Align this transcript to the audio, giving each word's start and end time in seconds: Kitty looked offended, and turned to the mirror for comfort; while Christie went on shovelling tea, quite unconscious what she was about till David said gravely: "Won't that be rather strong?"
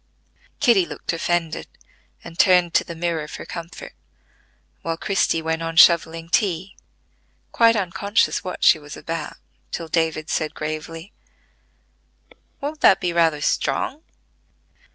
Kitty 0.59 0.83
looked 0.87 1.13
offended, 1.13 1.67
and 2.23 2.39
turned 2.39 2.73
to 2.73 2.83
the 2.83 2.95
mirror 2.95 3.27
for 3.27 3.45
comfort; 3.45 3.93
while 4.81 4.97
Christie 4.97 5.43
went 5.43 5.61
on 5.61 5.75
shovelling 5.75 6.27
tea, 6.27 6.75
quite 7.51 7.75
unconscious 7.75 8.43
what 8.43 8.63
she 8.63 8.79
was 8.79 8.97
about 8.97 9.37
till 9.71 9.87
David 9.87 10.27
said 10.31 10.55
gravely: 10.55 11.13
"Won't 12.61 12.81
that 12.81 12.99
be 12.99 13.13
rather 13.13 13.41
strong?" 13.41 14.01